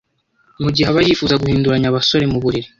[0.63, 2.67] mugihe aba yifuza guhinduranya abasore mu buriri